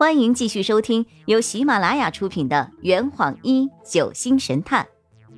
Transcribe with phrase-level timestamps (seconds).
[0.00, 4.88] 欢迎继续收听由喜马拉雅出品的《圆谎一九星神探》，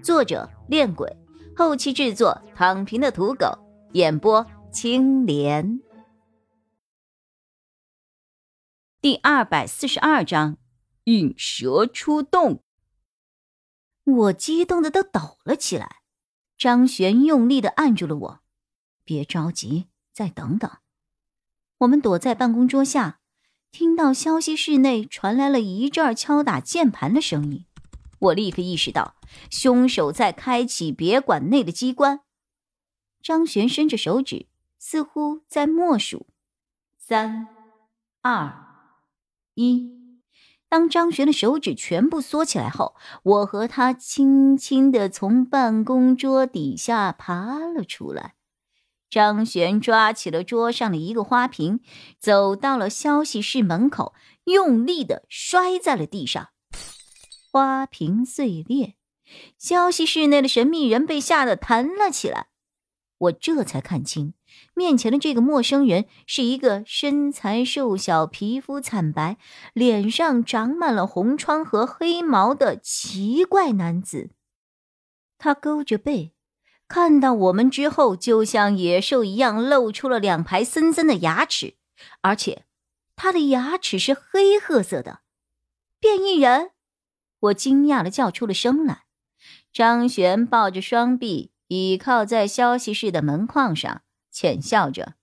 [0.05, 1.17] 作者：恋鬼，
[1.57, 3.59] 后期制作：躺平的土狗，
[3.95, 5.81] 演播：青莲。
[9.01, 10.57] 第二百四十二章：
[11.07, 12.63] 引蛇出洞。
[14.05, 16.03] 我激动的都抖了起来。
[16.57, 18.41] 张璇用力的按住了我
[19.03, 20.71] ：“别着急，再等等。”
[21.79, 23.19] 我们躲在办公桌下。
[23.73, 27.65] 听到消息室内传来了一阵敲打键盘的声音，
[28.19, 29.15] 我立刻意识到
[29.49, 32.21] 凶手在开启别馆内的机关。
[33.23, 34.45] 张璇伸着手指，
[34.79, 36.27] 似乎在默数：
[36.99, 37.49] 三、
[38.21, 38.67] 二、
[39.55, 39.91] 一。
[40.69, 48.35] 当张璇的手指全部缩起来后，我和他轻轻的从办公桌底下爬了出来。
[49.13, 51.81] 张璇抓起了桌上的一个花瓶，
[52.19, 56.49] 走到了消息室门口，用力的摔在了地上，
[57.51, 58.95] 花瓶碎裂。
[59.59, 62.47] 消息室内的神秘人被吓得弹了起来。
[63.19, 64.33] 我这才看清，
[64.73, 69.37] 面前的这个陌生人是一个身材瘦小、皮肤惨白、
[69.75, 74.31] 脸上长满了红疮和黑毛的奇怪男子。
[75.37, 76.33] 他勾着背。
[76.93, 81.77] 看到我们之后，就像野兽一样露出了两排森森的牙齿，
[82.21, 82.67] 而且
[83.17, 85.21] 他的牙齿是黑褐色的。
[85.99, 86.73] 变异人！
[87.41, 89.05] 我惊讶的叫出了声来。
[89.73, 95.15] 张璇抱着双臂，倚靠在消息室的门框上，浅笑着：“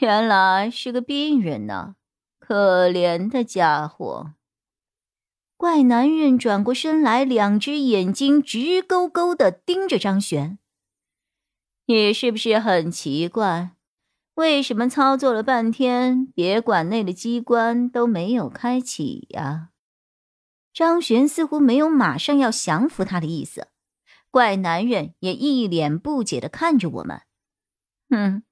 [0.00, 1.94] 原来是个病人呢，
[2.38, 4.34] 可怜的家伙。”
[5.56, 10.58] 怪男人转过身来，两只眼睛直勾勾的盯着张璇。
[11.86, 13.72] 你是不是很奇怪，
[14.34, 19.70] 为什么操作了半天，别馆内的机关都没有开启呀？
[20.72, 23.66] 张璇似乎没有马上要降服他的意思，
[24.30, 27.22] 怪男人也一脸不解的看着我们。
[28.08, 28.42] 哼，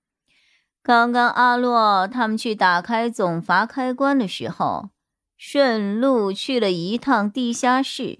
[0.82, 4.91] 刚刚阿洛他们去打开总阀开关的时候，
[5.38, 8.19] 顺路去了一趟地下室，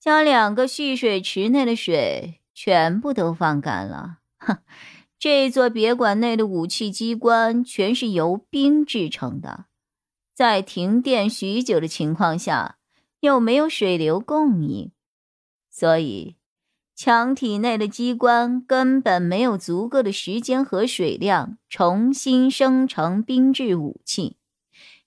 [0.00, 4.19] 将两个蓄水池内的水全部都放干了。
[4.40, 4.58] 哼，
[5.18, 9.66] 这座别馆内的武器机关全是由冰制成的，
[10.34, 12.78] 在停电许久的情况下，
[13.20, 14.90] 又没有水流供应，
[15.70, 16.36] 所以
[16.96, 24.36] 墙体内的机关根本没有足够的时间和水量重新生成冰制武器。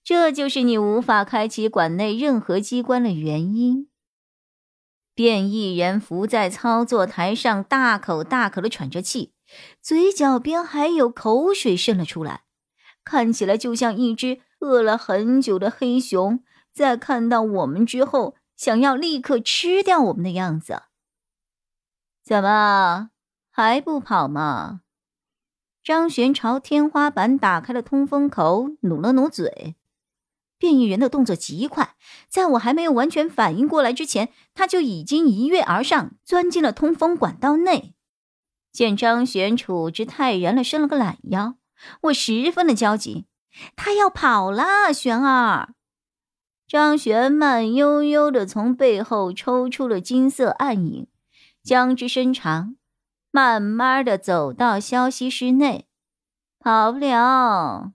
[0.03, 3.87] 这就是你无法开启馆内任何机关的原因。
[5.15, 9.33] 变异人伏在操作台上，大口大口的喘着气，
[9.81, 12.43] 嘴角边还有口水渗了出来，
[13.03, 20.83] 看起来就像一只饿了很久的黑熊，在看到我们之后，想要立刻吃掉我们的样子。
[22.23, 23.09] 怎么
[23.51, 24.81] 还不跑吗？
[25.83, 29.75] 张璇朝天花板打开了通风口，努了努嘴。
[30.63, 31.93] 变异人的动作极快，
[32.29, 37.93] 在我还没有完全反应过来之前，他就已经一跃而上，钻进了通风管道内。
[38.71, 41.55] 见张璇处之泰然了，伸了个懒腰，
[42.03, 43.25] 我十分的焦急。
[43.75, 45.73] 他要跑了，璇儿。
[46.65, 51.07] 张璇慢悠悠的从背后抽出了金色暗影，
[51.61, 52.77] 将之伸长，
[53.31, 55.87] 慢慢的走到消息室内。
[56.57, 57.91] 跑不了。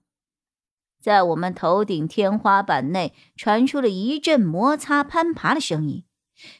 [0.99, 6.03] 在我们头顶天花板内传出了一阵摩擦攀爬的声音，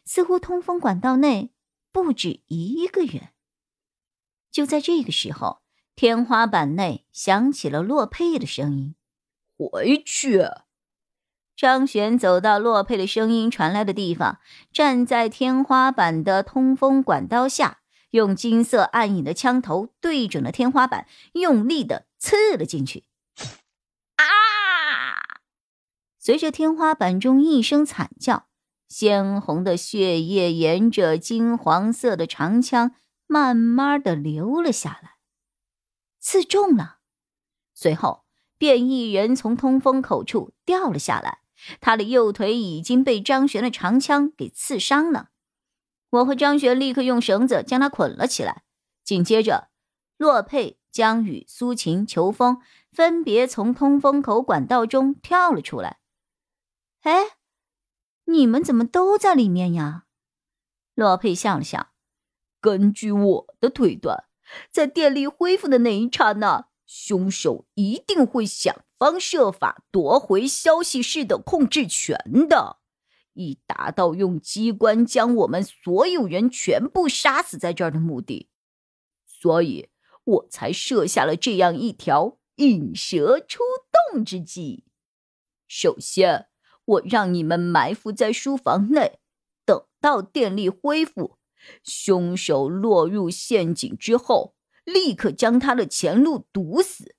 [0.06, 1.52] 似乎通风管道内
[1.92, 3.30] 不止一个人。
[4.52, 5.62] 就在这个时候，
[5.96, 8.96] 天花板内响起了洛佩的声音
[9.58, 10.44] ：“回去。”
[11.56, 14.40] 张璇走到洛佩的声音传来的地方，
[14.72, 23.04] 站在天花板的通风管道下，用金色暗影的枪头对准了天花板，用力的刺了进去。
[26.30, 28.46] 随着天花板中一声惨叫，
[28.88, 32.92] 鲜红的血液沿着金黄色的长枪
[33.26, 35.14] 慢慢的流了下来，
[36.20, 37.00] 刺中了。
[37.74, 38.26] 随后，
[38.60, 41.40] 变异人从通风口处掉了下来，
[41.82, 45.30] 他的右腿已经被张璇的长枪给刺伤了。
[46.12, 48.62] 我和张璇立刻用绳子将他捆了起来，
[49.04, 49.70] 紧接着，
[50.16, 52.62] 洛佩、江宇、苏晴、裘风
[52.92, 55.98] 分别从通风口管道中跳了出来。
[57.02, 57.38] 哎，
[58.26, 60.06] 你们怎么都在里面呀？
[60.96, 61.94] 洛佩笑了笑，
[62.60, 64.26] 根据我的推断，
[64.70, 72.18] 在电力恢复的那一刹那，凶手一定会想方设法夺回消息室的控制权
[72.50, 72.80] 的，
[73.34, 78.50] 以达到用机关将我们所有人全部杀死在这儿的目的。
[79.26, 79.90] 所以
[80.26, 83.60] 我才设下了这样一条引蛇出
[84.12, 84.84] 洞之计。
[85.66, 86.49] 首先，
[86.90, 89.20] 我让你们埋伏在书房内，
[89.64, 91.38] 等到电力恢复，
[91.84, 94.56] 凶手落入陷阱之后，
[94.86, 97.16] 立刻将他的前路堵死。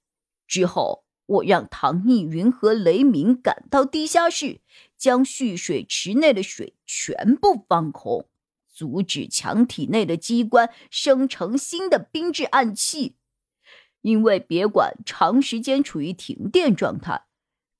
[0.49, 4.61] 之后，我让唐逸云和雷鸣赶到地下室，
[4.99, 8.29] 将蓄水池内的水全部放空，
[8.69, 13.15] 阻止墙体内的机关生成新的冰质暗器。
[14.01, 17.27] 因为别馆长时间处于停电状态。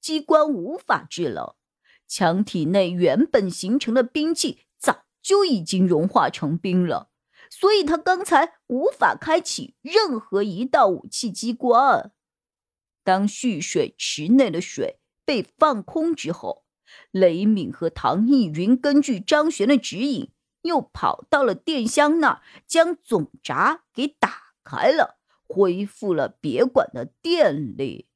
[0.01, 1.55] 机关无法制冷，
[2.11, 7.09] 墙体内原本形成的冰气早就已经融化成冰了，
[7.49, 12.11] 所以他刚才无法开启任何一道武器机关。
[13.05, 16.65] 当蓄水池内的水被放空之后，
[17.13, 28.09] 雷敏和唐逸云根据张璇的指引，又跑到了电箱那儿，将总闸给打开了，恢复了别馆的电力。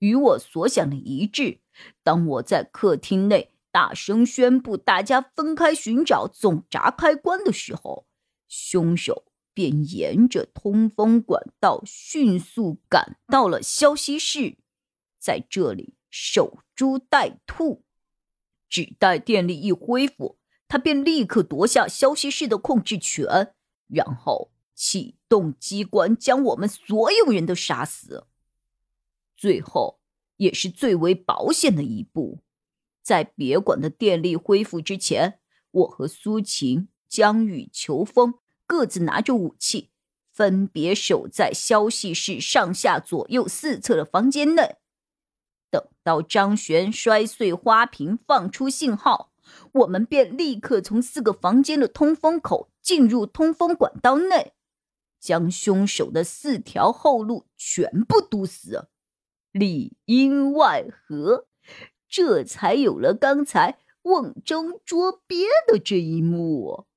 [0.00, 1.60] 与我所想的一致。
[2.02, 8.06] 当我在客厅内大声宣布大家分开寻找总闸开关的时候，
[8.48, 14.58] 凶手便沿着通风管道迅速赶到了消息室，
[15.18, 17.84] 在这里守株待兔，
[18.68, 20.38] 只待电力一恢复，
[20.68, 23.54] 他便立刻夺下消息室的控制权，
[23.88, 28.26] 然后启动机关将我们所有人都杀死。
[29.36, 30.00] 最后，
[30.44, 32.40] 也是最为保险的一步，
[33.02, 38.34] 在别馆的电力恢复之前，我和苏晴、江雨、裘风
[38.66, 39.90] 各自拿着武器，
[40.30, 44.76] 分别守在消息室上下左右四侧的房间内。
[45.70, 49.32] 等到张璇摔碎花瓶，放出信号，
[49.72, 54.52] 我们便立刻从四个房间的通风口进入通风管道内，
[55.18, 58.88] 将凶手的四条后路全部堵死。
[59.54, 61.46] 里应外合，
[62.08, 66.88] 这才有了刚才瓮中捉鳖的这一幕。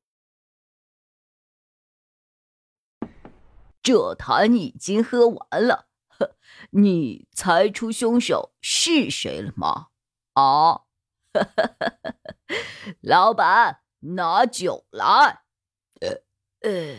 [3.84, 6.36] 这坛已经喝完了，呵，
[6.72, 9.90] 你猜出凶手是谁了吗？
[10.34, 10.82] 啊，
[13.02, 15.44] 老板，拿酒来。
[16.02, 16.24] 呃
[16.62, 16.98] 呃，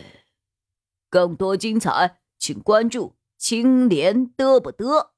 [1.09, 5.09] 更多精彩，请关注青莲嘚不嘚。